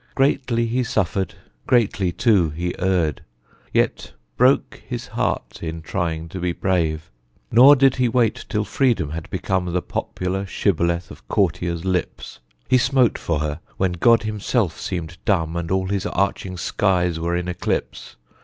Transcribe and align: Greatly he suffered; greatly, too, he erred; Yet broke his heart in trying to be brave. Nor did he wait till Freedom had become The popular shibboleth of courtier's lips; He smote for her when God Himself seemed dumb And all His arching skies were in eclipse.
Greatly 0.15 0.65
he 0.65 0.81
suffered; 0.83 1.35
greatly, 1.67 2.11
too, 2.11 2.49
he 2.49 2.73
erred; 2.79 3.21
Yet 3.71 4.13
broke 4.35 4.81
his 4.87 5.09
heart 5.09 5.61
in 5.61 5.83
trying 5.83 6.27
to 6.29 6.39
be 6.39 6.53
brave. 6.53 7.11
Nor 7.51 7.75
did 7.75 7.97
he 7.97 8.09
wait 8.09 8.45
till 8.49 8.63
Freedom 8.65 9.11
had 9.11 9.29
become 9.29 9.65
The 9.71 9.81
popular 9.83 10.47
shibboleth 10.47 11.11
of 11.11 11.27
courtier's 11.27 11.85
lips; 11.85 12.39
He 12.67 12.79
smote 12.79 13.19
for 13.19 13.41
her 13.41 13.59
when 13.77 13.91
God 13.91 14.23
Himself 14.23 14.79
seemed 14.81 15.19
dumb 15.23 15.55
And 15.55 15.69
all 15.69 15.85
His 15.89 16.07
arching 16.07 16.57
skies 16.57 17.19
were 17.19 17.35
in 17.35 17.47
eclipse. 17.47 18.15